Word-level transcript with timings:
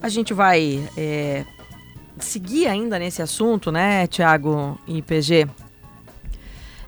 A 0.00 0.08
gente 0.08 0.32
vai 0.32 0.88
é, 0.96 1.44
seguir 2.20 2.68
ainda 2.68 3.00
nesse 3.00 3.20
assunto, 3.20 3.72
né, 3.72 4.06
Tiago 4.06 4.78
e 4.86 5.02
PG? 5.02 5.48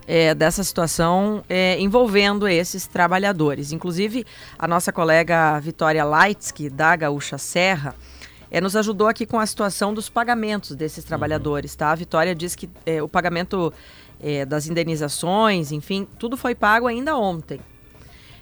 É, 0.07 0.33
dessa 0.33 0.63
situação 0.63 1.43
é, 1.49 1.79
envolvendo 1.79 2.47
esses 2.47 2.87
trabalhadores. 2.87 3.73
Inclusive, 3.73 4.25
a 4.57 4.67
nossa 4.67 4.93
colega 4.93 5.59
Vitória 5.59 6.03
Leitsky, 6.05 6.69
da 6.69 6.95
Gaúcha 6.95 7.37
Serra, 7.37 7.95
é, 8.49 8.61
nos 8.61 8.77
ajudou 8.77 9.07
aqui 9.07 9.25
com 9.25 9.39
a 9.39 9.45
situação 9.45 9.93
dos 9.93 10.09
pagamentos 10.09 10.73
desses 10.75 11.03
trabalhadores, 11.03 11.75
tá? 11.75 11.91
A 11.91 11.95
Vitória 11.95 12.33
diz 12.33 12.55
que 12.55 12.69
é, 12.85 13.03
o 13.03 13.09
pagamento 13.09 13.73
é, 14.21 14.45
das 14.45 14.67
indenizações, 14.67 15.71
enfim, 15.71 16.07
tudo 16.17 16.37
foi 16.37 16.55
pago 16.55 16.87
ainda 16.87 17.17
ontem. 17.17 17.59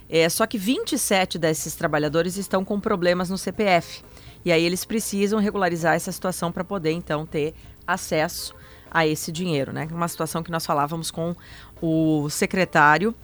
É, 0.08 0.28
só 0.28 0.46
que 0.46 0.58
27 0.58 1.38
desses 1.38 1.74
trabalhadores 1.74 2.36
estão 2.36 2.64
com 2.64 2.80
problemas 2.80 3.30
no 3.30 3.38
CPF. 3.38 4.02
E 4.44 4.52
aí 4.52 4.64
eles 4.64 4.84
precisam 4.84 5.38
regularizar 5.38 5.94
essa 5.94 6.10
situação 6.10 6.50
para 6.50 6.64
poder, 6.64 6.92
então, 6.92 7.26
ter 7.26 7.54
acesso 7.86 8.54
a 8.90 9.06
esse 9.06 9.30
dinheiro, 9.30 9.72
né? 9.72 9.88
Uma 9.90 10.08
situação 10.08 10.42
que 10.42 10.50
nós 10.50 10.66
falávamos 10.66 11.10
com 11.10 11.34
o 11.80 12.28
secretário 12.28 13.14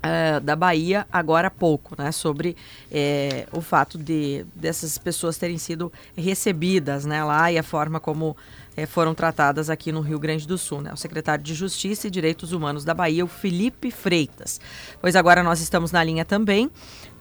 Uh, 0.00 0.40
da 0.40 0.56
Bahia 0.56 1.06
agora 1.12 1.48
há 1.48 1.50
pouco, 1.50 1.94
né, 2.02 2.10
sobre 2.10 2.56
é, 2.90 3.46
o 3.52 3.60
fato 3.60 3.98
de 3.98 4.46
dessas 4.54 4.96
pessoas 4.96 5.36
terem 5.36 5.58
sido 5.58 5.92
recebidas, 6.16 7.04
né, 7.04 7.22
lá 7.22 7.52
e 7.52 7.58
a 7.58 7.62
forma 7.62 8.00
como 8.00 8.34
é, 8.74 8.86
foram 8.86 9.14
tratadas 9.14 9.68
aqui 9.68 9.92
no 9.92 10.00
Rio 10.00 10.18
Grande 10.18 10.48
do 10.48 10.56
Sul, 10.56 10.80
né, 10.80 10.90
o 10.90 10.96
secretário 10.96 11.44
de 11.44 11.52
Justiça 11.52 12.06
e 12.06 12.10
Direitos 12.10 12.52
Humanos 12.52 12.82
da 12.82 12.94
Bahia, 12.94 13.22
o 13.22 13.28
Felipe 13.28 13.90
Freitas. 13.90 14.58
Pois 15.02 15.14
agora 15.14 15.42
nós 15.42 15.60
estamos 15.60 15.92
na 15.92 16.02
linha 16.02 16.24
também 16.24 16.70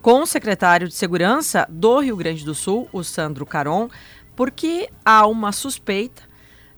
com 0.01 0.21
o 0.21 0.25
secretário 0.25 0.87
de 0.87 0.93
Segurança 0.93 1.67
do 1.69 1.99
Rio 1.99 2.15
Grande 2.15 2.45
do 2.45 2.55
Sul, 2.55 2.87
o 2.91 3.03
Sandro 3.03 3.45
Caron, 3.45 3.89
porque 4.35 4.89
há 5.03 5.27
uma 5.27 5.51
suspeita 5.51 6.29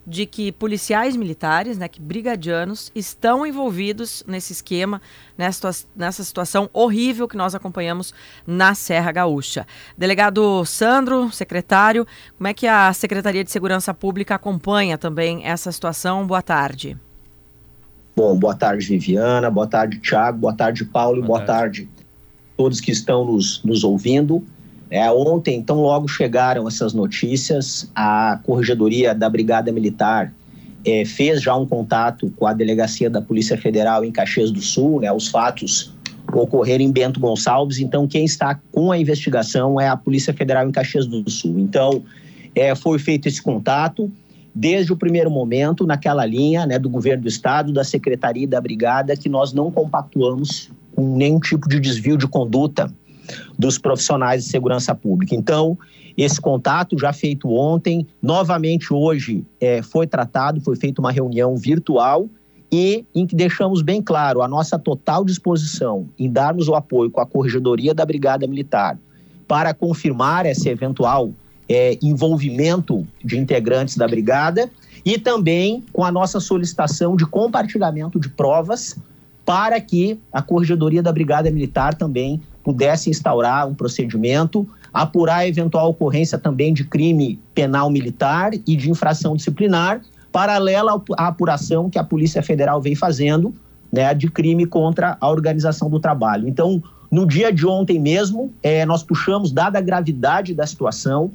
de 0.05 0.25
que 0.25 0.51
policiais 0.51 1.15
militares, 1.15 1.77
né, 1.77 1.87
que 1.87 2.01
brigadianos, 2.01 2.91
estão 2.95 3.45
envolvidos 3.45 4.23
nesse 4.27 4.51
esquema, 4.51 4.99
nessa, 5.37 5.69
nessa 5.95 6.23
situação 6.23 6.67
horrível 6.73 7.27
que 7.27 7.37
nós 7.37 7.53
acompanhamos 7.53 8.11
na 8.47 8.73
Serra 8.73 9.11
Gaúcha. 9.11 9.67
Delegado 9.95 10.65
Sandro, 10.65 11.31
secretário, 11.31 12.07
como 12.35 12.47
é 12.47 12.53
que 12.53 12.65
a 12.65 12.91
Secretaria 12.93 13.43
de 13.43 13.51
Segurança 13.51 13.93
Pública 13.93 14.33
acompanha 14.33 14.97
também 14.97 15.45
essa 15.45 15.71
situação? 15.71 16.25
Boa 16.25 16.41
tarde. 16.41 16.97
Bom, 18.15 18.37
boa 18.37 18.55
tarde, 18.55 18.87
Viviana, 18.87 19.51
boa 19.51 19.67
tarde, 19.67 19.99
Tiago, 19.99 20.39
boa 20.39 20.53
tarde, 20.53 20.83
Paulo, 20.83 21.21
boa, 21.21 21.27
boa 21.27 21.45
tarde. 21.45 21.85
tarde 21.85 22.00
todos 22.61 22.79
que 22.79 22.91
estão 22.91 23.25
nos, 23.25 23.59
nos 23.63 23.83
ouvindo. 23.83 24.43
É, 24.87 25.09
ontem, 25.11 25.57
então, 25.57 25.81
logo 25.81 26.07
chegaram 26.07 26.67
essas 26.67 26.93
notícias, 26.93 27.89
a 27.95 28.39
Corregedoria 28.43 29.15
da 29.15 29.27
Brigada 29.27 29.71
Militar 29.71 30.31
é, 30.85 31.03
fez 31.03 31.41
já 31.41 31.55
um 31.55 31.65
contato 31.65 32.31
com 32.37 32.45
a 32.45 32.53
Delegacia 32.53 33.09
da 33.09 33.19
Polícia 33.19 33.57
Federal 33.57 34.05
em 34.05 34.11
Caxias 34.11 34.51
do 34.51 34.61
Sul, 34.61 35.01
né, 35.01 35.11
os 35.11 35.27
fatos 35.27 35.91
ocorreram 36.31 36.83
em 36.83 36.91
Bento 36.91 37.19
Gonçalves, 37.19 37.79
então 37.79 38.07
quem 38.07 38.25
está 38.25 38.59
com 38.71 38.91
a 38.91 38.97
investigação 38.97 39.81
é 39.81 39.87
a 39.87 39.97
Polícia 39.97 40.31
Federal 40.31 40.67
em 40.67 40.71
Caxias 40.71 41.07
do 41.07 41.27
Sul. 41.31 41.57
Então, 41.57 42.03
é, 42.53 42.75
foi 42.75 42.99
feito 42.99 43.27
esse 43.27 43.41
contato, 43.41 44.11
desde 44.53 44.91
o 44.91 44.97
primeiro 44.97 45.31
momento, 45.31 45.85
naquela 45.85 46.25
linha 46.25 46.65
né, 46.65 46.77
do 46.77 46.89
governo 46.89 47.23
do 47.23 47.29
Estado, 47.29 47.71
da 47.71 47.83
Secretaria 47.83 48.43
e 48.43 48.47
da 48.47 48.59
Brigada, 48.59 49.15
que 49.15 49.29
nós 49.29 49.53
não 49.53 49.71
compactuamos 49.71 50.69
com 50.95 51.15
nenhum 51.15 51.39
tipo 51.39 51.69
de 51.69 51.79
desvio 51.79 52.17
de 52.17 52.27
conduta 52.27 52.91
dos 53.57 53.77
profissionais 53.77 54.43
de 54.43 54.49
segurança 54.49 54.93
pública. 54.93 55.35
Então, 55.35 55.77
esse 56.17 56.39
contato 56.39 56.97
já 56.99 57.13
feito 57.13 57.49
ontem, 57.49 58.05
novamente 58.21 58.93
hoje 58.93 59.45
é, 59.59 59.81
foi 59.81 60.05
tratado, 60.05 60.59
foi 60.59 60.75
feita 60.75 61.01
uma 61.01 61.11
reunião 61.11 61.55
virtual 61.55 62.27
e 62.71 63.05
em 63.13 63.25
que 63.25 63.35
deixamos 63.35 63.81
bem 63.81 64.01
claro 64.01 64.41
a 64.41 64.47
nossa 64.47 64.79
total 64.79 65.25
disposição 65.25 66.07
em 66.17 66.29
darmos 66.29 66.67
o 66.67 66.75
apoio 66.75 67.11
com 67.11 67.21
a 67.21 67.25
Corregedoria 67.25 67.93
da 67.93 68.05
Brigada 68.05 68.47
Militar 68.47 68.97
para 69.47 69.73
confirmar 69.73 70.45
esse 70.45 70.69
eventual 70.69 71.31
é, 71.71 71.97
envolvimento 72.01 73.07
de 73.23 73.37
integrantes 73.37 73.95
da 73.95 74.05
Brigada 74.05 74.69
e 75.05 75.17
também 75.17 75.85
com 75.93 76.03
a 76.03 76.11
nossa 76.11 76.39
solicitação 76.41 77.15
de 77.15 77.25
compartilhamento 77.25 78.19
de 78.19 78.27
provas 78.27 78.97
para 79.45 79.79
que 79.79 80.19
a 80.33 80.41
Corregedoria 80.41 81.01
da 81.01 81.13
Brigada 81.13 81.49
Militar 81.49 81.95
também 81.95 82.41
pudesse 82.61 83.09
instaurar 83.09 83.67
um 83.67 83.73
procedimento, 83.73 84.67
apurar 84.93 85.37
a 85.37 85.47
eventual 85.47 85.89
ocorrência 85.89 86.37
também 86.37 86.73
de 86.73 86.83
crime 86.83 87.39
penal 87.55 87.89
militar 87.89 88.53
e 88.53 88.75
de 88.75 88.91
infração 88.91 89.35
disciplinar, 89.35 90.01
paralela 90.29 91.01
à 91.17 91.27
apuração 91.27 91.89
que 91.89 91.97
a 91.97 92.03
Polícia 92.03 92.43
Federal 92.43 92.81
vem 92.81 92.95
fazendo 92.95 93.55
né, 93.91 94.13
de 94.13 94.29
crime 94.29 94.65
contra 94.65 95.17
a 95.19 95.29
organização 95.29 95.89
do 95.89 95.99
trabalho. 95.99 96.47
Então, 96.47 96.83
no 97.09 97.25
dia 97.25 97.51
de 97.51 97.65
ontem 97.65 97.97
mesmo, 97.97 98.53
é, 98.61 98.85
nós 98.85 99.03
puxamos, 99.03 99.51
dada 99.51 99.79
a 99.79 99.81
gravidade 99.81 100.53
da 100.53 100.67
situação, 100.67 101.31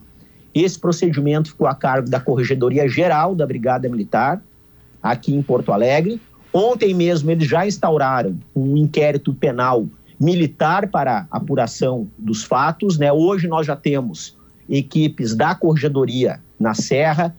esse 0.63 0.79
procedimento 0.79 1.51
ficou 1.51 1.67
a 1.67 1.75
cargo 1.75 2.09
da 2.09 2.21
Corregedoria 2.21 2.89
Geral 2.89 3.35
da 3.35 3.47
Brigada 3.47 3.89
Militar, 3.89 4.43
aqui 5.03 5.35
em 5.35 5.43
Porto 5.43 5.73
Alegre. 5.73 6.21
Ontem 6.53 6.95
mesmo, 6.95 7.31
eles 7.31 7.49
já 7.49 7.67
instauraram 7.67 8.39
um 8.55 8.77
inquérito 8.77 9.35
penal 9.35 9.87
militar 10.19 10.89
para 10.89 11.27
apuração 11.31 12.09
dos 12.17 12.43
fatos. 12.43 12.99
Né? 12.99 13.13
Hoje 13.13 13.47
nós 13.47 13.67
já 13.67 13.77
temos 13.77 14.37
equipes 14.69 15.35
da 15.35 15.55
Corregedoria 15.55 16.41
na 16.59 16.75
Serra. 16.75 17.35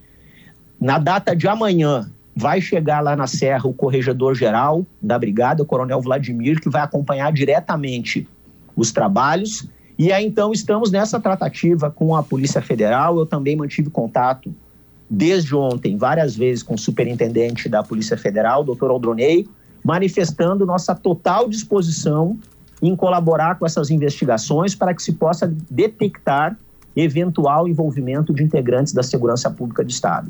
Na 0.80 1.00
data 1.00 1.36
de 1.36 1.48
amanhã, 1.48 2.10
vai 2.36 2.62
chegar 2.62 3.02
lá 3.02 3.16
na 3.16 3.26
Serra 3.26 3.68
o 3.68 3.74
corregedor-geral 3.74 4.86
da 5.02 5.18
Brigada, 5.18 5.64
o 5.64 5.66
Coronel 5.66 6.00
Vladimir, 6.02 6.62
que 6.62 6.70
vai 6.70 6.84
acompanhar 6.84 7.34
diretamente 7.34 8.28
os 8.76 8.92
trabalhos. 8.92 9.68
E 9.98 10.12
aí, 10.12 10.26
então, 10.26 10.52
estamos 10.52 10.92
nessa 10.92 11.20
tratativa 11.20 11.90
com 11.90 12.16
a 12.16 12.22
Polícia 12.22 12.62
Federal. 12.62 13.18
Eu 13.18 13.26
também 13.26 13.56
mantive 13.56 13.90
contato 13.90 14.54
desde 15.10 15.56
ontem, 15.56 15.98
várias 15.98 16.36
vezes, 16.36 16.62
com 16.62 16.76
o 16.76 16.78
superintendente 16.78 17.68
da 17.68 17.82
Polícia 17.82 18.18
Federal, 18.18 18.64
doutor 18.64 18.92
Aldronei, 18.92 19.48
manifestando 19.84 20.66
nossa 20.66 20.94
total 20.94 21.50
disposição 21.50 22.38
em 22.82 22.96
colaborar 22.96 23.58
com 23.58 23.66
essas 23.66 23.90
investigações 23.90 24.76
para 24.76 24.94
que 24.94 25.02
se 25.02 25.14
possa 25.14 25.52
detectar 25.70 26.58
eventual 26.96 27.68
envolvimento 27.68 28.34
de 28.34 28.44
integrantes 28.44 28.94
da 28.94 29.02
segurança 29.02 29.50
pública 29.50 29.84
do 29.84 29.90
Estado. 29.90 30.30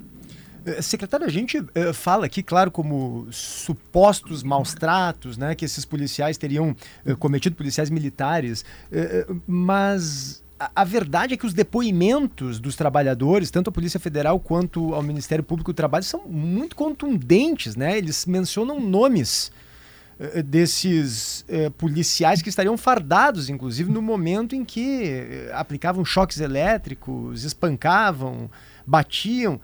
Eh, 0.67 0.81
secretário, 0.81 1.25
a 1.25 1.29
gente 1.29 1.59
uh, 1.59 1.93
fala 1.93 2.25
aqui, 2.25 2.43
claro, 2.43 2.69
como 2.69 3.27
supostos 3.31 4.43
maus 4.43 4.73
tratos, 4.73 5.37
né, 5.37 5.55
que 5.55 5.63
esses 5.63 5.85
policiais 5.85 6.37
teriam 6.37 6.75
uh, 7.05 7.15
cometido, 7.15 7.55
policiais 7.55 7.89
militares, 7.89 8.65
uh, 8.91 9.41
mas 9.47 10.43
a, 10.59 10.83
verdade 10.83 11.33
é 11.33 11.37
que 11.37 11.45
os 11.45 11.53
depoimentos 11.53 12.59
dos 12.59 12.75
trabalhadores, 12.75 13.49
tanto 13.49 13.69
a 13.69 13.71
Polícia 13.71 13.99
Federal 13.99 14.39
quanto 14.39 14.93
ao 14.93 15.01
Ministério 15.01 15.43
Público 15.43 15.71
do 15.71 15.75
Trabalho, 15.75 16.03
são 16.03 16.27
muito 16.27 16.75
contundentes, 16.75 17.75
né? 17.75 17.97
Eles 17.97 18.25
mencionam 18.25 18.79
nomes 18.79 19.51
eh, 20.19 20.41
desses 20.41 21.45
eh, 21.47 21.69
policiais 21.69 22.41
que 22.41 22.49
estariam 22.49 22.75
fardados, 22.75 23.51
inclusive, 23.51 23.91
no 23.91 24.01
momento 24.01 24.55
em 24.55 24.65
que 24.65 25.47
aplicavam 25.53 26.03
choques 26.03 26.39
elétricos, 26.39 27.43
espancavam, 27.43 28.49
batiam. 28.85 29.61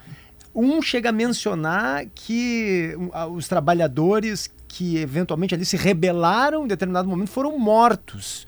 Um 0.56 0.82
chega 0.82 1.10
a 1.10 1.12
mencionar 1.12 2.06
que 2.14 2.96
os 3.32 3.48
trabalhadores 3.48 4.52
que 4.68 4.98
eventualmente 4.98 5.54
ali 5.54 5.66
se 5.66 5.78
rebelaram 5.78 6.66
em 6.66 6.68
determinado 6.68 7.08
momento 7.08 7.30
foram 7.30 7.58
mortos. 7.58 8.48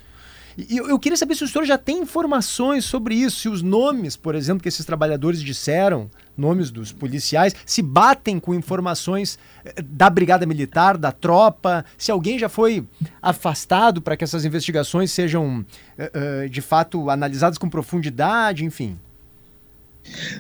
E 0.58 0.78
eu, 0.78 0.98
queria 0.98 1.18
saber 1.18 1.36
se 1.36 1.44
o 1.44 1.48
senhor 1.48 1.66
já 1.66 1.78
tem 1.78 2.00
informações 2.00 2.86
sobre 2.86 3.14
isso, 3.14 3.42
se 3.42 3.50
os 3.50 3.62
nomes, 3.62 4.16
por 4.16 4.36
exemplo, 4.36 4.64
que 4.64 4.70
esses 4.70 4.86
trabalhadores 4.86 5.42
disseram, 5.42 6.10
nomes 6.38 6.72
dos 6.72 6.94
policiais, 6.94 7.54
se 7.66 7.82
batem 7.82 8.40
com 8.40 8.56
informações 8.56 9.38
eh, 9.66 9.82
da 9.82 10.10
Brigada 10.10 10.46
Militar, 10.46 10.98
da 10.98 11.12
tropa, 11.12 11.84
se 11.98 12.10
alguém 12.10 12.40
já 12.40 12.48
foi 12.48 12.88
afastado 13.22 14.02
para 14.02 14.16
que 14.16 14.24
essas 14.24 14.46
investigações 14.46 15.12
sejam 15.12 15.60
uh, 15.60 16.46
uh, 16.46 16.50
de 16.50 16.62
fato 16.62 17.10
analisadas 17.10 17.58
com 17.58 17.70
profundidade, 17.70 18.64
enfim. 18.64 18.98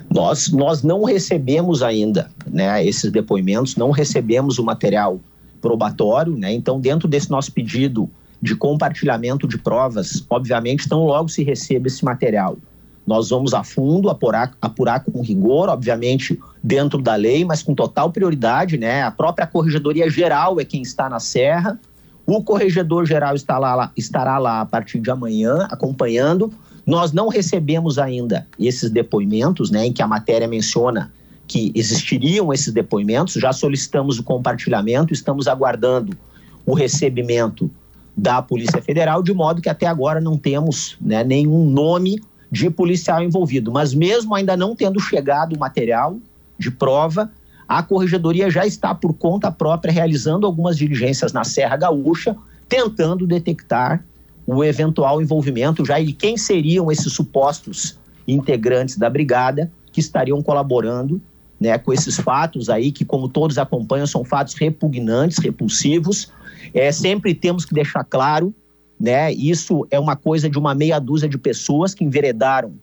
Nós, 0.09 0.51
nós 0.51 0.83
não 0.83 1.03
recebemos 1.03 1.83
ainda 1.83 2.29
né, 2.47 2.85
esses 2.85 3.11
depoimentos, 3.11 3.75
não 3.75 3.91
recebemos 3.91 4.59
o 4.59 4.63
material 4.63 5.19
probatório, 5.61 6.37
né? 6.37 6.53
Então, 6.53 6.79
dentro 6.79 7.07
desse 7.07 7.31
nosso 7.31 7.51
pedido 7.51 8.09
de 8.41 8.55
compartilhamento 8.55 9.47
de 9.47 9.57
provas, 9.57 10.23
obviamente, 10.29 10.87
tão 10.87 11.05
logo 11.05 11.29
se 11.29 11.43
receba 11.43 11.87
esse 11.87 12.05
material. 12.05 12.57
Nós 13.05 13.29
vamos 13.29 13.53
a 13.53 13.63
fundo 13.63 14.09
apurar, 14.09 14.51
apurar 14.61 15.03
com 15.03 15.21
rigor, 15.21 15.69
obviamente, 15.69 16.39
dentro 16.63 17.01
da 17.01 17.15
lei, 17.15 17.45
mas 17.45 17.61
com 17.61 17.75
total 17.75 18.11
prioridade, 18.11 18.77
né? 18.77 19.03
A 19.03 19.11
própria 19.11 19.45
Corregedoria 19.45 20.09
Geral 20.09 20.59
é 20.59 20.65
quem 20.65 20.81
está 20.81 21.07
na 21.09 21.19
Serra. 21.19 21.79
O 22.25 22.43
Corregedor 22.43 23.05
Geral 23.05 23.35
está 23.35 23.59
lá, 23.59 23.91
estará 23.95 24.39
lá 24.39 24.61
a 24.61 24.65
partir 24.65 24.99
de 24.99 25.11
amanhã, 25.11 25.67
acompanhando. 25.69 26.51
Nós 26.85 27.11
não 27.11 27.27
recebemos 27.27 27.97
ainda 27.97 28.47
esses 28.59 28.91
depoimentos, 28.91 29.71
né, 29.71 29.87
em 29.87 29.93
que 29.93 30.01
a 30.01 30.07
matéria 30.07 30.47
menciona 30.47 31.11
que 31.47 31.71
existiriam 31.75 32.51
esses 32.53 32.73
depoimentos, 32.73 33.33
já 33.35 33.51
solicitamos 33.53 34.19
o 34.19 34.23
compartilhamento, 34.23 35.13
estamos 35.13 35.47
aguardando 35.47 36.15
o 36.65 36.73
recebimento 36.73 37.69
da 38.15 38.41
Polícia 38.41 38.81
Federal, 38.81 39.21
de 39.21 39.33
modo 39.33 39.61
que 39.61 39.69
até 39.69 39.85
agora 39.85 40.21
não 40.21 40.37
temos 40.37 40.95
né, 41.01 41.23
nenhum 41.23 41.69
nome 41.69 42.21
de 42.51 42.69
policial 42.69 43.21
envolvido. 43.21 43.71
Mas 43.71 43.93
mesmo 43.93 44.33
ainda 44.33 44.55
não 44.55 44.75
tendo 44.75 44.99
chegado 44.99 45.55
o 45.55 45.59
material 45.59 46.17
de 46.57 46.71
prova, 46.71 47.31
a 47.67 47.83
Corregedoria 47.83 48.49
já 48.49 48.65
está 48.65 48.95
por 48.95 49.13
conta 49.13 49.51
própria 49.51 49.91
realizando 49.91 50.45
algumas 50.45 50.77
diligências 50.77 51.33
na 51.33 51.43
Serra 51.43 51.75
Gaúcha, 51.75 52.35
tentando 52.69 53.27
detectar 53.27 54.03
o 54.45 54.63
eventual 54.63 55.21
envolvimento 55.21 55.85
já 55.85 55.99
de 55.99 56.13
quem 56.13 56.37
seriam 56.37 56.91
esses 56.91 57.11
supostos 57.11 57.97
integrantes 58.27 58.97
da 58.97 59.09
brigada 59.09 59.71
que 59.91 59.99
estariam 59.99 60.41
colaborando 60.41 61.21
né, 61.59 61.77
com 61.77 61.93
esses 61.93 62.17
fatos 62.17 62.69
aí, 62.69 62.91
que, 62.91 63.05
como 63.05 63.29
todos 63.29 63.57
acompanham, 63.57 64.05
são 64.05 64.23
fatos 64.23 64.53
repugnantes, 64.55 65.37
repulsivos. 65.37 66.31
É, 66.73 66.91
sempre 66.91 67.33
temos 67.33 67.65
que 67.65 67.73
deixar 67.73 68.03
claro, 68.03 68.53
né, 68.99 69.31
isso 69.33 69.87
é 69.89 69.99
uma 69.99 70.15
coisa 70.15 70.49
de 70.49 70.57
uma 70.57 70.73
meia 70.73 70.99
dúzia 70.99 71.27
de 71.27 71.37
pessoas 71.37 71.93
que 71.93 72.03
enveredaram 72.03 72.73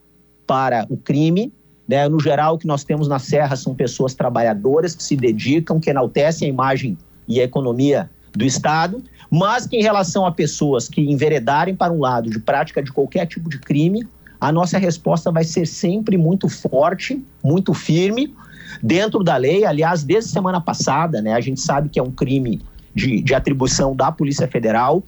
para 0.45 0.85
o 0.89 0.97
crime. 0.97 1.51
Né? 1.87 2.07
No 2.07 2.19
geral, 2.19 2.55
o 2.55 2.57
que 2.57 2.67
nós 2.67 2.83
temos 2.83 3.07
na 3.07 3.19
Serra 3.19 3.55
são 3.55 3.75
pessoas 3.75 4.13
trabalhadoras 4.13 4.95
que 4.95 5.03
se 5.03 5.15
dedicam, 5.15 5.79
que 5.79 5.89
enaltecem 5.89 6.47
a 6.47 6.49
imagem 6.49 6.97
e 7.27 7.39
a 7.39 7.43
economia 7.43 8.09
do 8.35 8.45
Estado, 8.45 9.03
mas 9.29 9.65
que 9.65 9.77
em 9.77 9.81
relação 9.81 10.25
a 10.25 10.31
pessoas 10.31 10.87
que 10.87 11.01
enveredarem 11.01 11.75
para 11.75 11.93
um 11.93 11.99
lado 11.99 12.29
de 12.29 12.39
prática 12.39 12.81
de 12.81 12.91
qualquer 12.91 13.25
tipo 13.25 13.49
de 13.49 13.59
crime, 13.59 14.07
a 14.39 14.51
nossa 14.51 14.77
resposta 14.77 15.31
vai 15.31 15.43
ser 15.43 15.65
sempre 15.65 16.17
muito 16.17 16.49
forte, 16.49 17.23
muito 17.43 17.73
firme, 17.73 18.33
dentro 18.81 19.23
da 19.23 19.37
lei. 19.37 19.65
Aliás, 19.65 20.03
desde 20.03 20.31
semana 20.31 20.59
passada, 20.59 21.21
né, 21.21 21.33
a 21.33 21.41
gente 21.41 21.61
sabe 21.61 21.89
que 21.89 21.99
é 21.99 22.03
um 22.03 22.11
crime 22.11 22.61
de, 22.93 23.21
de 23.21 23.33
atribuição 23.33 23.95
da 23.95 24.11
Polícia 24.11 24.47
Federal, 24.47 25.03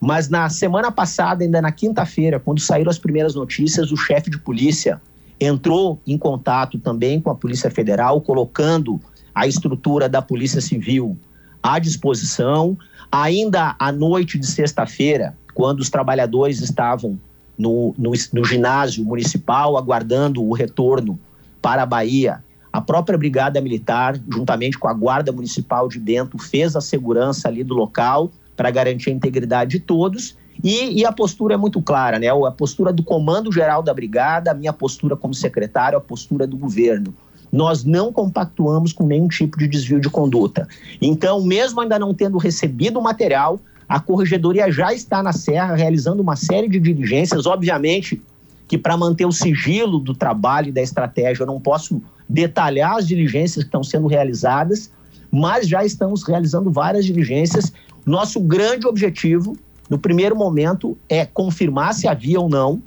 mas 0.00 0.28
na 0.28 0.48
semana 0.48 0.90
passada, 0.90 1.44
ainda 1.44 1.62
na 1.62 1.70
quinta-feira, 1.70 2.40
quando 2.40 2.60
saíram 2.60 2.90
as 2.90 2.98
primeiras 2.98 3.34
notícias, 3.34 3.92
o 3.92 3.96
chefe 3.96 4.30
de 4.30 4.38
polícia 4.38 5.00
entrou 5.38 6.00
em 6.06 6.18
contato 6.18 6.78
também 6.78 7.20
com 7.20 7.30
a 7.30 7.34
Polícia 7.34 7.70
Federal, 7.70 8.20
colocando 8.20 9.00
a 9.34 9.46
estrutura 9.46 10.08
da 10.08 10.20
Polícia 10.20 10.60
Civil 10.60 11.16
à 11.62 11.78
disposição. 11.78 12.76
Ainda 13.10 13.76
à 13.78 13.92
noite 13.92 14.38
de 14.38 14.46
sexta-feira, 14.46 15.36
quando 15.54 15.80
os 15.80 15.90
trabalhadores 15.90 16.60
estavam 16.60 17.18
no, 17.58 17.94
no, 17.98 18.12
no 18.32 18.44
ginásio 18.44 19.04
municipal 19.04 19.76
aguardando 19.76 20.42
o 20.42 20.52
retorno 20.52 21.18
para 21.60 21.82
a 21.82 21.86
Bahia, 21.86 22.42
a 22.72 22.80
própria 22.80 23.18
Brigada 23.18 23.60
Militar, 23.60 24.18
juntamente 24.32 24.78
com 24.78 24.88
a 24.88 24.94
Guarda 24.94 25.30
Municipal 25.30 25.88
de 25.88 25.98
dentro, 25.98 26.38
fez 26.38 26.74
a 26.74 26.80
segurança 26.80 27.46
ali 27.46 27.62
do 27.62 27.74
local 27.74 28.32
para 28.56 28.70
garantir 28.70 29.10
a 29.10 29.12
integridade 29.12 29.72
de 29.72 29.80
todos. 29.80 30.36
E, 30.64 31.00
e, 31.00 31.04
a 31.04 31.12
postura 31.12 31.54
é 31.54 31.56
muito 31.56 31.82
clara, 31.82 32.18
né? 32.18 32.28
A 32.28 32.50
postura 32.50 32.92
do 32.92 33.02
Comando 33.02 33.52
Geral 33.52 33.82
da 33.82 33.92
Brigada, 33.92 34.50
a 34.50 34.54
minha 34.54 34.72
postura 34.72 35.16
como 35.16 35.34
secretário, 35.34 35.98
a 35.98 36.00
postura 36.00 36.46
do 36.46 36.56
governo. 36.56 37.14
Nós 37.52 37.84
não 37.84 38.10
compactuamos 38.10 38.94
com 38.94 39.06
nenhum 39.06 39.28
tipo 39.28 39.58
de 39.58 39.68
desvio 39.68 40.00
de 40.00 40.08
conduta. 40.08 40.66
Então, 41.02 41.44
mesmo 41.44 41.82
ainda 41.82 41.98
não 41.98 42.14
tendo 42.14 42.38
recebido 42.38 42.98
o 42.98 43.02
material, 43.02 43.60
a 43.86 44.00
corregedoria 44.00 44.72
já 44.72 44.94
está 44.94 45.22
na 45.22 45.34
Serra 45.34 45.74
realizando 45.74 46.22
uma 46.22 46.34
série 46.34 46.66
de 46.66 46.80
diligências. 46.80 47.44
Obviamente 47.44 48.22
que, 48.66 48.78
para 48.78 48.96
manter 48.96 49.26
o 49.26 49.32
sigilo 49.32 49.98
do 49.98 50.14
trabalho 50.14 50.68
e 50.68 50.72
da 50.72 50.80
estratégia, 50.80 51.42
eu 51.42 51.46
não 51.46 51.60
posso 51.60 52.02
detalhar 52.26 52.96
as 52.96 53.06
diligências 53.06 53.64
que 53.64 53.68
estão 53.68 53.84
sendo 53.84 54.06
realizadas, 54.06 54.90
mas 55.30 55.68
já 55.68 55.84
estamos 55.84 56.22
realizando 56.22 56.70
várias 56.70 57.04
diligências. 57.04 57.70
Nosso 58.06 58.40
grande 58.40 58.86
objetivo, 58.86 59.54
no 59.90 59.98
primeiro 59.98 60.34
momento, 60.34 60.96
é 61.06 61.26
confirmar 61.26 61.92
se 61.92 62.08
havia 62.08 62.40
ou 62.40 62.48
não 62.48 62.82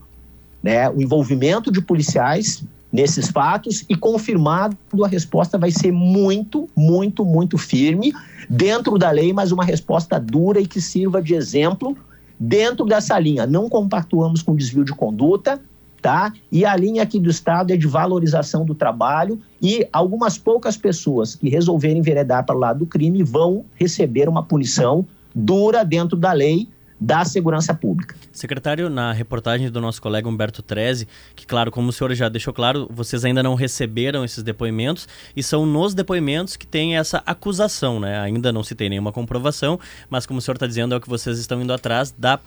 né, 0.63 0.89
o 0.89 0.99
envolvimento 0.99 1.71
de 1.71 1.79
policiais 1.79 2.63
nesses 2.95 3.27
fatos 3.27 3.83
e 3.89 3.95
confirmado 3.95 4.77
a 5.03 5.07
resposta 5.07 5.57
vai 5.57 5.69
ser 5.69 5.91
muito, 5.91 6.69
muito, 6.73 7.25
muito 7.25 7.57
firme 7.57 8.13
dentro 8.49 8.97
da 8.97 9.11
lei, 9.11 9.33
mas 9.33 9.51
uma 9.51 9.65
resposta 9.65 10.17
dura 10.17 10.61
e 10.61 10.65
que 10.65 10.79
sirva 10.79 11.21
de 11.21 11.33
exemplo 11.35 11.97
dentro 12.39 12.85
dessa 12.85 13.19
linha. 13.19 13.45
Não 13.45 13.67
compactuamos 13.67 14.41
com 14.41 14.55
desvio 14.55 14.85
de 14.85 14.93
conduta, 14.93 15.61
tá? 16.01 16.31
E 16.49 16.63
a 16.63 16.73
linha 16.73 17.03
aqui 17.03 17.19
do 17.19 17.29
Estado 17.29 17.73
é 17.73 17.77
de 17.77 17.85
valorização 17.85 18.63
do 18.63 18.73
trabalho 18.73 19.41
e 19.61 19.85
algumas 19.91 20.37
poucas 20.37 20.77
pessoas 20.77 21.35
que 21.35 21.49
resolverem 21.49 21.97
enveredar 21.97 22.45
para 22.45 22.55
o 22.55 22.59
lado 22.59 22.79
do 22.79 22.85
crime 22.85 23.23
vão 23.23 23.65
receber 23.75 24.29
uma 24.29 24.41
punição 24.41 25.05
dura 25.33 25.83
dentro 25.83 26.15
da 26.15 26.31
lei 26.31 26.69
da 26.99 27.25
segurança 27.25 27.73
pública. 27.73 28.15
Secretário, 28.31 28.89
na 28.89 29.11
reportagem 29.11 29.69
do 29.69 29.81
nosso 29.81 30.01
colega 30.01 30.27
Humberto 30.29 30.61
Treze, 30.61 31.07
que 31.35 31.45
claro, 31.45 31.71
como 31.71 31.89
o 31.89 31.91
senhor 31.91 32.13
já 32.15 32.29
deixou 32.29 32.53
claro, 32.53 32.87
vocês 32.89 33.25
ainda 33.25 33.43
não 33.43 33.55
receberam 33.55 34.23
esses 34.23 34.43
depoimentos 34.43 35.07
e 35.35 35.43
são 35.43 35.65
nos 35.65 35.93
depoimentos 35.93 36.55
que 36.55 36.65
tem 36.65 36.97
essa 36.97 37.21
acusação, 37.25 37.99
né? 37.99 38.19
Ainda 38.19 38.51
não 38.51 38.63
se 38.63 38.75
tem 38.75 38.89
nenhuma 38.89 39.11
comprovação, 39.11 39.79
mas 40.09 40.25
como 40.25 40.39
o 40.39 40.41
senhor 40.41 40.55
está 40.55 40.67
dizendo, 40.67 40.93
é 40.93 40.97
o 40.97 41.01
que 41.01 41.09
vocês 41.09 41.37
estão 41.37 41.61
indo 41.61 41.73
atrás 41.73 42.11
da 42.17 42.39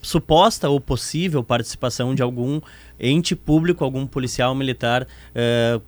suposta 0.00 0.68
ou 0.68 0.80
possível 0.80 1.42
participação 1.42 2.14
de 2.14 2.22
algum 2.22 2.60
ente 3.00 3.34
público, 3.34 3.82
algum 3.82 4.06
policial 4.06 4.54
militar 4.54 5.02
uh, 5.02 5.82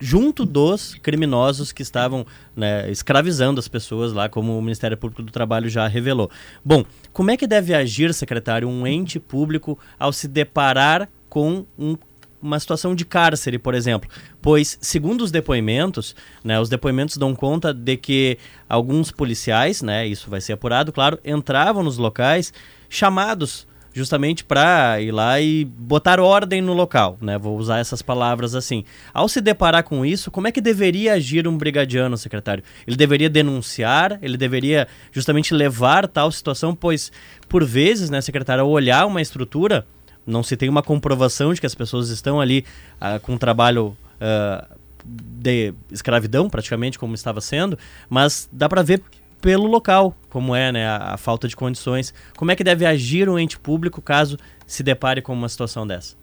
junto 0.00 0.46
dos 0.46 0.94
criminosos 0.94 1.70
que 1.70 1.82
estavam 1.82 2.26
né, 2.56 2.90
escravizando 2.90 3.60
as 3.60 3.68
pessoas 3.68 4.12
lá, 4.12 4.28
como 4.28 4.58
o 4.58 4.62
Ministério 4.62 4.96
Público 4.96 5.22
do 5.22 5.30
Trabalho 5.30 5.68
já 5.68 5.86
revelou. 5.86 6.30
Bom, 6.64 6.84
como 7.12 7.30
é 7.30 7.36
que 7.36 7.46
deve 7.46 7.74
agir, 7.74 8.12
secretário, 8.14 8.68
um 8.68 8.86
ente 8.86 9.20
público 9.20 9.78
ao 9.98 10.12
se 10.12 10.26
deparar 10.26 11.08
com 11.28 11.64
um 11.78 11.96
uma 12.42 12.58
situação 12.58 12.94
de 12.94 13.04
cárcere, 13.04 13.58
por 13.58 13.74
exemplo. 13.74 14.08
Pois, 14.40 14.78
segundo 14.80 15.22
os 15.22 15.30
depoimentos, 15.30 16.16
né, 16.42 16.58
os 16.58 16.68
depoimentos 16.68 17.16
dão 17.16 17.34
conta 17.34 17.74
de 17.74 17.96
que 17.96 18.38
alguns 18.68 19.10
policiais, 19.10 19.82
né, 19.82 20.06
isso 20.06 20.30
vai 20.30 20.40
ser 20.40 20.54
apurado, 20.54 20.92
claro, 20.92 21.18
entravam 21.24 21.82
nos 21.82 21.98
locais 21.98 22.52
chamados 22.88 23.66
justamente 23.92 24.44
para 24.44 25.00
ir 25.00 25.10
lá 25.10 25.40
e 25.40 25.64
botar 25.64 26.20
ordem 26.20 26.62
no 26.62 26.72
local, 26.72 27.18
né? 27.20 27.36
Vou 27.36 27.58
usar 27.58 27.78
essas 27.78 28.02
palavras 28.02 28.54
assim. 28.54 28.84
Ao 29.12 29.28
se 29.28 29.40
deparar 29.40 29.82
com 29.82 30.04
isso, 30.04 30.30
como 30.30 30.46
é 30.46 30.52
que 30.52 30.60
deveria 30.60 31.14
agir 31.14 31.46
um 31.48 31.56
brigadiano, 31.56 32.16
secretário? 32.16 32.62
Ele 32.86 32.96
deveria 32.96 33.28
denunciar, 33.28 34.18
ele 34.22 34.36
deveria 34.36 34.86
justamente 35.12 35.52
levar 35.54 36.06
tal 36.06 36.30
situação, 36.30 36.74
pois 36.74 37.10
por 37.48 37.64
vezes, 37.64 38.10
né, 38.10 38.20
secretário, 38.20 38.62
ao 38.62 38.70
olhar 38.70 39.06
uma 39.06 39.20
estrutura, 39.20 39.84
não 40.26 40.42
se 40.42 40.56
tem 40.56 40.68
uma 40.68 40.82
comprovação 40.82 41.52
de 41.52 41.60
que 41.60 41.66
as 41.66 41.74
pessoas 41.74 42.10
estão 42.10 42.40
ali 42.40 42.64
uh, 43.00 43.18
com 43.20 43.36
trabalho 43.36 43.96
uh, 44.20 44.78
de 45.04 45.74
escravidão, 45.90 46.48
praticamente 46.48 46.98
como 46.98 47.14
estava 47.14 47.40
sendo, 47.40 47.78
mas 48.08 48.48
dá 48.52 48.68
para 48.68 48.82
ver 48.82 49.02
pelo 49.40 49.66
local, 49.66 50.14
como 50.28 50.54
é 50.54 50.70
né, 50.70 50.86
a, 50.86 51.14
a, 51.14 51.16
falta 51.16 51.48
de 51.48 51.56
condições. 51.56 52.12
Como 52.36 52.50
é 52.50 52.56
que 52.56 52.64
deve 52.64 52.86
agir 52.86 53.28
um 53.28 53.38
ente 53.38 53.58
público 53.58 54.00
caso 54.00 54.36
se 54.66 54.82
depare 54.82 55.22
com 55.22 55.32
uma 55.32 55.48
situação 55.48 55.86
dessa? 55.86 56.14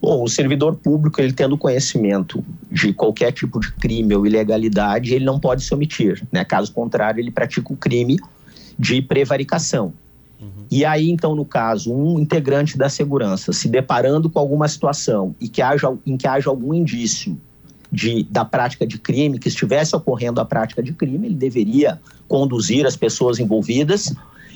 Bom, 0.00 0.22
o 0.22 0.28
servidor 0.28 0.76
público, 0.76 1.20
ele 1.20 1.32
tendo 1.32 1.58
conhecimento 1.58 2.42
de 2.70 2.92
qualquer 2.92 3.32
tipo 3.32 3.60
de 3.60 3.70
crime 3.72 4.14
ou 4.14 4.26
ilegalidade, 4.26 5.14
ele 5.14 5.24
não 5.24 5.38
pode 5.38 5.62
se 5.62 5.74
omitir. 5.74 6.22
Né? 6.32 6.44
Caso 6.44 6.72
contrário, 6.72 7.20
ele 7.20 7.30
pratica 7.30 7.72
o 7.72 7.76
crime 7.76 8.18
de 8.78 9.02
prevaricação. 9.02 9.92
Uhum. 10.40 10.64
E 10.70 10.86
aí, 10.86 11.10
então, 11.10 11.34
no 11.34 11.44
caso, 11.44 11.92
um 11.92 12.18
integrante 12.18 12.78
da 12.78 12.88
segurança 12.88 13.52
se 13.52 13.68
deparando 13.68 14.30
com 14.30 14.38
alguma 14.38 14.66
situação 14.68 15.34
e 15.38 15.48
que 15.48 15.60
haja, 15.60 15.94
em 16.06 16.16
que 16.16 16.26
haja 16.26 16.48
algum 16.48 16.72
indício 16.72 17.38
de, 17.90 18.22
da 18.24 18.44
prática 18.44 18.86
de 18.86 18.98
crime, 18.98 19.38
que 19.38 19.48
estivesse 19.48 19.94
ocorrendo 19.96 20.40
a 20.40 20.44
prática 20.44 20.82
de 20.82 20.92
crime, 20.92 21.26
ele 21.26 21.34
deveria 21.34 22.00
conduzir 22.28 22.86
as 22.86 22.96
pessoas 22.96 23.38
envolvidas. 23.38 24.14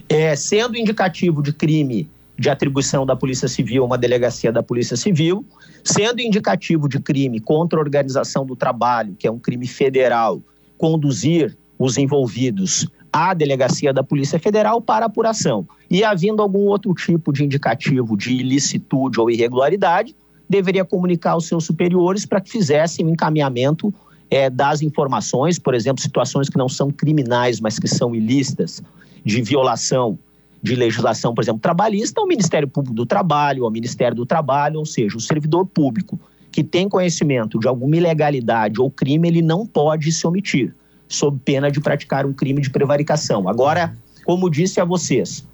É, 0.08 0.36
sendo 0.36 0.76
indicativo 0.76 1.42
de 1.42 1.52
crime 1.52 2.08
de 2.38 2.50
atribuição 2.50 3.06
da 3.06 3.14
Polícia 3.14 3.48
Civil, 3.48 3.84
uma 3.84 3.96
delegacia 3.96 4.52
da 4.52 4.62
Polícia 4.62 4.96
Civil, 4.96 5.44
sendo 5.82 6.20
indicativo 6.20 6.88
de 6.88 6.98
crime 6.98 7.40
contra 7.40 7.78
a 7.78 7.82
organização 7.82 8.44
do 8.44 8.56
trabalho, 8.56 9.14
que 9.18 9.26
é 9.26 9.30
um 9.30 9.38
crime 9.38 9.66
federal, 9.66 10.42
conduzir 10.76 11.56
os 11.78 11.96
envolvidos 11.96 12.86
à 13.12 13.32
delegacia 13.34 13.92
da 13.92 14.02
Polícia 14.02 14.38
Federal 14.38 14.80
para 14.80 15.06
apuração. 15.06 15.66
E 15.90 16.02
havendo 16.02 16.42
algum 16.42 16.66
outro 16.66 16.92
tipo 16.94 17.32
de 17.32 17.44
indicativo 17.44 18.16
de 18.16 18.32
ilicitude 18.32 19.20
ou 19.20 19.30
irregularidade, 19.30 20.16
deveria 20.48 20.84
comunicar 20.84 21.32
aos 21.32 21.46
seus 21.46 21.64
superiores 21.64 22.26
para 22.26 22.40
que 22.40 22.50
fizessem 22.50 23.06
o 23.06 23.08
encaminhamento 23.08 23.92
é, 24.30 24.50
das 24.50 24.82
informações, 24.82 25.58
por 25.58 25.74
exemplo, 25.74 26.02
situações 26.02 26.48
que 26.48 26.58
não 26.58 26.68
são 26.68 26.90
criminais, 26.90 27.60
mas 27.60 27.78
que 27.78 27.88
são 27.88 28.14
ilícitas, 28.14 28.82
de 29.24 29.40
violação 29.42 30.18
de 30.64 30.74
legislação, 30.74 31.34
por 31.34 31.44
exemplo, 31.44 31.60
trabalhista, 31.60 32.22
ao 32.22 32.26
Ministério 32.26 32.66
Público 32.66 32.96
do 32.96 33.04
Trabalho, 33.04 33.66
ao 33.66 33.70
Ministério 33.70 34.16
do 34.16 34.24
Trabalho, 34.24 34.78
ou 34.78 34.86
seja, 34.86 35.14
o 35.14 35.20
servidor 35.20 35.66
público 35.66 36.18
que 36.50 36.64
tem 36.64 36.88
conhecimento 36.88 37.58
de 37.58 37.68
alguma 37.68 37.96
ilegalidade 37.96 38.80
ou 38.80 38.90
crime, 38.90 39.28
ele 39.28 39.42
não 39.42 39.66
pode 39.66 40.10
se 40.10 40.26
omitir, 40.26 40.74
sob 41.06 41.38
pena 41.44 41.70
de 41.70 41.82
praticar 41.82 42.24
um 42.24 42.32
crime 42.32 42.62
de 42.62 42.70
prevaricação. 42.70 43.46
Agora, 43.46 43.94
como 44.24 44.48
disse 44.48 44.80
a 44.80 44.86
vocês, 44.86 45.46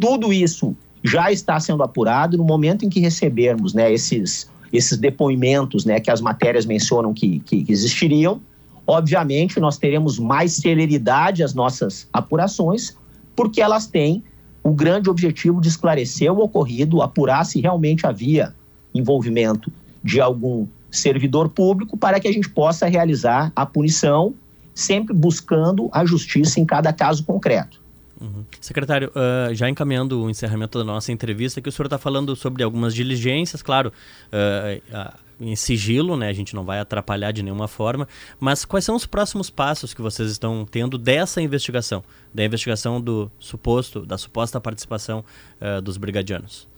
tudo 0.00 0.32
isso 0.32 0.74
já 1.04 1.30
está 1.30 1.60
sendo 1.60 1.82
apurado 1.82 2.38
no 2.38 2.44
momento 2.44 2.86
em 2.86 2.88
que 2.88 2.98
recebermos 2.98 3.74
né, 3.74 3.92
esses, 3.92 4.50
esses 4.72 4.96
depoimentos 4.96 5.84
né, 5.84 6.00
que 6.00 6.10
as 6.10 6.22
matérias 6.22 6.64
mencionam 6.64 7.12
que, 7.12 7.40
que, 7.40 7.66
existiriam. 7.68 8.40
Obviamente, 8.86 9.60
nós 9.60 9.76
teremos 9.76 10.18
mais 10.18 10.54
celeridade 10.54 11.42
às 11.42 11.52
nossas 11.52 12.08
apurações, 12.10 12.96
porque 13.36 13.60
elas 13.60 13.86
têm 13.86 14.24
o 14.62 14.70
grande 14.70 15.10
objetivo 15.10 15.60
de 15.60 15.68
esclarecer 15.68 16.32
o 16.32 16.42
ocorrido, 16.42 17.02
apurar 17.02 17.44
se 17.44 17.60
realmente 17.60 18.06
havia 18.06 18.54
envolvimento 18.94 19.70
de 20.02 20.22
algum 20.22 20.66
servidor 20.90 21.50
público 21.50 21.98
para 21.98 22.18
que 22.18 22.28
a 22.28 22.32
gente 22.32 22.48
possa 22.48 22.86
realizar 22.86 23.52
a 23.54 23.66
punição, 23.66 24.32
sempre 24.74 25.14
buscando 25.14 25.90
a 25.92 26.04
justiça 26.06 26.60
em 26.60 26.64
cada 26.64 26.92
caso 26.94 27.24
concreto. 27.24 27.83
Uhum. 28.24 28.44
Secretário, 28.58 29.10
uh, 29.10 29.54
já 29.54 29.68
encaminhando 29.68 30.22
o 30.22 30.30
encerramento 30.30 30.78
da 30.78 30.84
nossa 30.84 31.12
entrevista, 31.12 31.60
que 31.60 31.68
o 31.68 31.72
senhor 31.72 31.86
está 31.86 31.98
falando 31.98 32.34
sobre 32.34 32.62
algumas 32.62 32.94
diligências, 32.94 33.60
claro, 33.60 33.92
uh, 34.32 34.96
uh, 34.96 35.18
em 35.38 35.54
sigilo, 35.54 36.16
né? 36.16 36.28
A 36.28 36.32
gente 36.32 36.54
não 36.54 36.64
vai 36.64 36.80
atrapalhar 36.80 37.32
de 37.32 37.42
nenhuma 37.42 37.68
forma. 37.68 38.08
Mas 38.40 38.64
quais 38.64 38.84
são 38.84 38.96
os 38.96 39.04
próximos 39.04 39.50
passos 39.50 39.92
que 39.92 40.00
vocês 40.00 40.30
estão 40.30 40.66
tendo 40.68 40.96
dessa 40.96 41.42
investigação, 41.42 42.02
da 42.32 42.42
investigação 42.42 42.98
do 42.98 43.30
suposto, 43.38 44.06
da 44.06 44.16
suposta 44.16 44.60
participação 44.60 45.24
dos 45.82 45.96
brigadianos? 45.96 46.68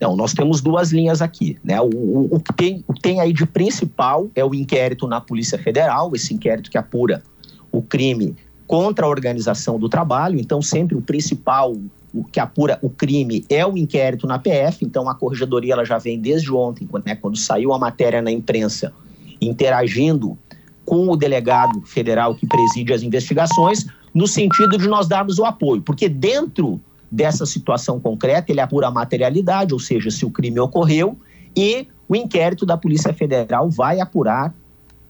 Não, 0.00 0.16
nós 0.16 0.32
temos 0.32 0.60
duas 0.62 0.90
linhas 0.90 1.20
aqui. 1.20 1.58
Né? 1.62 1.78
O, 1.80 1.86
o, 1.86 2.36
o, 2.36 2.40
que 2.40 2.52
tem, 2.54 2.84
o 2.88 2.94
que 2.94 3.00
tem 3.00 3.20
aí 3.20 3.32
de 3.32 3.44
principal 3.44 4.30
é 4.34 4.44
o 4.44 4.54
inquérito 4.54 5.06
na 5.06 5.20
Polícia 5.20 5.58
Federal, 5.58 6.12
esse 6.14 6.32
inquérito 6.32 6.70
que 6.70 6.78
apura 6.78 7.22
o 7.70 7.82
crime 7.82 8.34
contra 8.70 9.04
a 9.04 9.08
organização 9.08 9.80
do 9.80 9.88
trabalho. 9.88 10.38
Então, 10.38 10.62
sempre 10.62 10.96
o 10.96 11.02
principal, 11.02 11.74
o 12.14 12.22
que 12.22 12.38
apura 12.38 12.78
o 12.80 12.88
crime 12.88 13.44
é 13.50 13.66
o 13.66 13.76
inquérito 13.76 14.28
na 14.28 14.38
PF. 14.38 14.84
Então, 14.84 15.08
a 15.08 15.14
corregedoria 15.16 15.72
ela 15.72 15.84
já 15.84 15.98
vem 15.98 16.20
desde 16.20 16.52
ontem, 16.52 16.88
né, 17.04 17.16
quando 17.16 17.36
saiu 17.36 17.74
a 17.74 17.78
matéria 17.80 18.22
na 18.22 18.30
imprensa, 18.30 18.92
interagindo 19.40 20.38
com 20.86 21.08
o 21.08 21.16
delegado 21.16 21.82
federal 21.82 22.32
que 22.36 22.46
preside 22.46 22.92
as 22.92 23.02
investigações, 23.02 23.86
no 24.14 24.28
sentido 24.28 24.78
de 24.78 24.86
nós 24.86 25.08
darmos 25.08 25.40
o 25.40 25.44
apoio, 25.44 25.82
porque 25.82 26.08
dentro 26.08 26.80
dessa 27.10 27.44
situação 27.44 27.98
concreta, 27.98 28.52
ele 28.52 28.60
apura 28.60 28.86
a 28.86 28.90
materialidade, 28.92 29.74
ou 29.74 29.80
seja, 29.80 30.12
se 30.12 30.24
o 30.24 30.30
crime 30.30 30.60
ocorreu, 30.60 31.18
e 31.56 31.88
o 32.08 32.14
inquérito 32.14 32.64
da 32.64 32.76
Polícia 32.76 33.12
Federal 33.12 33.68
vai 33.68 33.98
apurar 33.98 34.54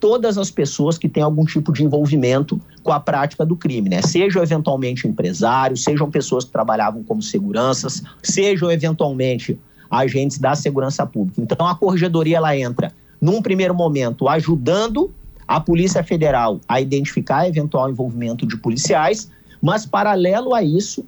todas 0.01 0.39
as 0.39 0.51
pessoas 0.51 0.97
que 0.97 1.09
têm 1.09 1.23
algum 1.23 1.45
tipo 1.45 1.73
de 1.73 1.85
envolvimento 1.85 2.59
com 2.83 2.91
a 2.91 2.99
prática 2.99 3.45
do 3.45 3.55
crime, 3.55 3.91
né? 3.91 4.01
Sejam 4.03 4.43
eventualmente 4.43 5.07
empresários, 5.07 5.85
sejam 5.85 6.11
pessoas 6.11 6.45
que 6.45 6.51
trabalhavam 6.51 7.05
como 7.05 7.23
seguranças, 7.23 8.03
sejam 8.23 8.71
eventualmente 8.71 9.59
agentes 9.91 10.39
da 10.39 10.55
segurança 10.55 11.07
pública. 11.07 11.43
Então 11.43 11.67
a 11.67 11.75
corregedoria 11.75 12.39
ela 12.39 12.57
entra 12.57 12.93
num 13.21 13.43
primeiro 13.43 13.75
momento 13.75 14.27
ajudando 14.29 15.13
a 15.47 15.61
Polícia 15.61 16.03
Federal 16.03 16.61
a 16.67 16.81
identificar 16.81 17.47
eventual 17.47 17.91
envolvimento 17.91 18.47
de 18.47 18.57
policiais, 18.57 19.31
mas 19.61 19.85
paralelo 19.85 20.55
a 20.55 20.63
isso, 20.63 21.05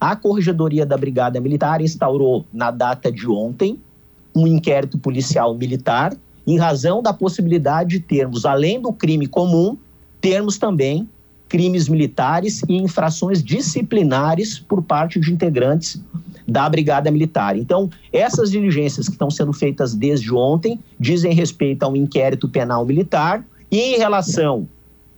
a 0.00 0.16
Corregedoria 0.16 0.84
da 0.84 0.96
Brigada 0.96 1.40
Militar 1.40 1.80
instaurou, 1.80 2.44
na 2.52 2.72
data 2.72 3.12
de 3.12 3.28
ontem, 3.28 3.78
um 4.34 4.46
inquérito 4.46 4.98
policial 4.98 5.54
militar, 5.54 6.12
em 6.46 6.58
razão 6.58 7.02
da 7.02 7.12
possibilidade 7.12 7.90
de 7.90 8.00
termos, 8.00 8.44
além 8.44 8.80
do 8.80 8.92
crime 8.92 9.26
comum, 9.26 9.76
termos 10.20 10.58
também 10.58 11.08
crimes 11.48 11.88
militares 11.88 12.62
e 12.68 12.76
infrações 12.76 13.42
disciplinares 13.42 14.58
por 14.58 14.82
parte 14.82 15.20
de 15.20 15.32
integrantes 15.32 16.00
da 16.48 16.68
Brigada 16.68 17.10
Militar. 17.10 17.56
Então, 17.56 17.90
essas 18.12 18.50
diligências 18.50 19.06
que 19.06 19.12
estão 19.12 19.30
sendo 19.30 19.52
feitas 19.52 19.94
desde 19.94 20.34
ontem 20.34 20.80
dizem 20.98 21.34
respeito 21.34 21.82
a 21.82 21.88
um 21.88 21.96
inquérito 21.96 22.48
penal 22.48 22.84
militar 22.86 23.44
e 23.70 23.78
em 23.78 23.98
relação 23.98 24.66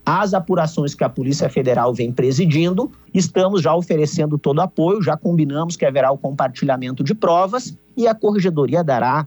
as 0.05 0.35
apurações 0.35 0.95
que 0.95 1.03
a 1.03 1.09
Polícia 1.09 1.49
Federal 1.49 1.95
vem 1.95 2.13
presidindo, 2.13 2.91
estamos 3.13 3.63
já 3.63 3.75
oferecendo 3.75 4.37
todo 4.37 4.61
apoio, 4.61 5.01
já 5.01 5.17
combinamos 5.17 5.77
que 5.77 5.87
haverá 5.87 6.11
o 6.11 6.19
compartilhamento 6.19 7.03
de 7.03 7.15
provas 7.15 7.75
e 7.97 8.07
a 8.07 8.15
Corregedoria 8.15 8.85
dará 8.85 9.27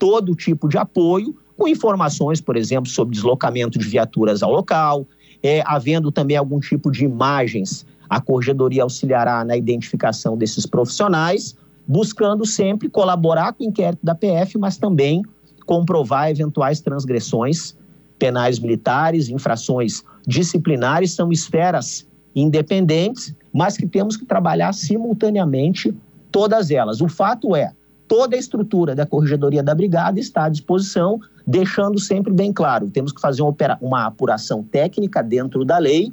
todo 0.00 0.34
tipo 0.34 0.66
de 0.66 0.78
apoio, 0.78 1.36
com 1.56 1.68
informações, 1.68 2.40
por 2.40 2.56
exemplo, 2.56 2.90
sobre 2.90 3.14
deslocamento 3.14 3.78
de 3.78 3.86
viaturas 3.86 4.42
ao 4.42 4.50
local, 4.50 5.06
é, 5.42 5.62
havendo 5.66 6.10
também 6.10 6.36
algum 6.36 6.58
tipo 6.58 6.90
de 6.90 7.04
imagens, 7.04 7.86
a 8.08 8.18
Corregedoria 8.18 8.82
auxiliará 8.82 9.44
na 9.44 9.56
identificação 9.56 10.38
desses 10.38 10.64
profissionais, 10.64 11.54
buscando 11.86 12.46
sempre 12.46 12.88
colaborar 12.88 13.52
com 13.52 13.62
o 13.62 13.66
inquérito 13.66 14.00
da 14.02 14.14
PF, 14.14 14.56
mas 14.58 14.78
também 14.78 15.22
comprovar 15.66 16.30
eventuais 16.30 16.80
transgressões 16.80 17.76
penais 18.18 18.58
militares, 18.58 19.28
infrações 19.28 20.02
disciplinares, 20.26 21.12
são 21.12 21.30
esferas 21.30 22.06
independentes, 22.34 23.34
mas 23.52 23.76
que 23.76 23.86
temos 23.86 24.16
que 24.16 24.24
trabalhar 24.24 24.72
simultaneamente 24.72 25.94
todas 26.30 26.70
elas. 26.70 27.00
O 27.00 27.08
fato 27.08 27.56
é, 27.56 27.72
toda 28.10 28.34
a 28.34 28.38
estrutura 28.40 28.92
da 28.92 29.06
Corregedoria 29.06 29.62
da 29.62 29.72
Brigada 29.72 30.18
está 30.18 30.46
à 30.46 30.48
disposição, 30.48 31.20
deixando 31.46 31.96
sempre 32.00 32.32
bem 32.32 32.52
claro, 32.52 32.90
temos 32.90 33.12
que 33.12 33.20
fazer 33.20 33.40
uma, 33.80 34.04
apuração 34.04 34.64
técnica 34.64 35.22
dentro 35.22 35.64
da 35.64 35.78
lei 35.78 36.12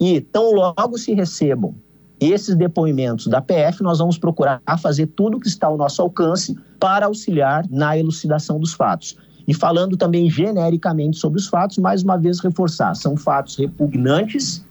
e 0.00 0.22
tão 0.22 0.54
logo 0.54 0.96
se 0.96 1.12
recebam 1.12 1.74
esses 2.18 2.56
depoimentos 2.56 3.26
da 3.26 3.42
PF, 3.42 3.82
nós 3.82 3.98
vamos 3.98 4.16
procurar 4.16 4.62
fazer 4.80 5.08
tudo 5.08 5.36
o 5.36 5.40
que 5.40 5.46
está 5.46 5.66
ao 5.66 5.76
nosso 5.76 6.00
alcance 6.00 6.56
para 6.80 7.04
auxiliar 7.04 7.66
na 7.68 7.98
elucidação 7.98 8.58
dos 8.58 8.72
fatos. 8.72 9.14
E 9.46 9.52
falando 9.52 9.98
também 9.98 10.30
genericamente 10.30 11.18
sobre 11.18 11.38
os 11.38 11.46
fatos, 11.46 11.76
mais 11.76 12.02
uma 12.02 12.16
vez 12.16 12.40
reforçar, 12.40 12.94
são 12.94 13.18
fatos 13.18 13.56
repugnantes 13.56 14.64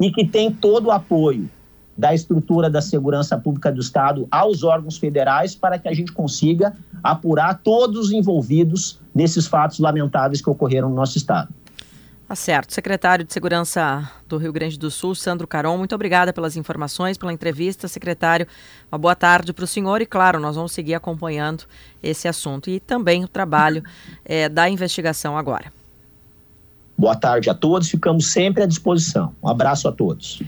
e 0.00 0.12
que 0.12 0.24
têm 0.24 0.52
todo 0.52 0.86
o 0.86 0.90
apoio 0.92 1.50
da 2.00 2.14
estrutura 2.14 2.70
da 2.70 2.80
segurança 2.80 3.36
pública 3.36 3.70
do 3.70 3.80
Estado 3.80 4.26
aos 4.30 4.64
órgãos 4.64 4.96
federais 4.96 5.54
para 5.54 5.78
que 5.78 5.86
a 5.86 5.92
gente 5.92 6.12
consiga 6.12 6.74
apurar 7.02 7.60
todos 7.62 8.06
os 8.06 8.12
envolvidos 8.12 8.98
nesses 9.14 9.46
fatos 9.46 9.78
lamentáveis 9.78 10.40
que 10.40 10.48
ocorreram 10.48 10.88
no 10.88 10.96
nosso 10.96 11.18
Estado. 11.18 11.52
Tá 12.26 12.34
certo. 12.34 12.72
Secretário 12.72 13.24
de 13.24 13.32
Segurança 13.32 14.08
do 14.28 14.38
Rio 14.38 14.52
Grande 14.52 14.78
do 14.78 14.90
Sul, 14.90 15.14
Sandro 15.14 15.46
Caron, 15.46 15.76
muito 15.76 15.94
obrigada 15.94 16.32
pelas 16.32 16.56
informações, 16.56 17.18
pela 17.18 17.32
entrevista. 17.32 17.86
Secretário, 17.88 18.46
uma 18.90 18.96
boa 18.96 19.16
tarde 19.16 19.52
para 19.52 19.64
o 19.64 19.66
senhor 19.66 20.00
e, 20.00 20.06
claro, 20.06 20.40
nós 20.40 20.54
vamos 20.56 20.72
seguir 20.72 20.94
acompanhando 20.94 21.64
esse 22.02 22.28
assunto 22.28 22.70
e 22.70 22.80
também 22.80 23.24
o 23.24 23.28
trabalho 23.28 23.82
é, 24.24 24.48
da 24.48 24.70
investigação 24.70 25.36
agora. 25.36 25.72
Boa 26.96 27.16
tarde 27.16 27.50
a 27.50 27.54
todos, 27.54 27.88
ficamos 27.88 28.30
sempre 28.30 28.62
à 28.62 28.66
disposição. 28.66 29.34
Um 29.42 29.48
abraço 29.48 29.88
a 29.88 29.92
todos. 29.92 30.40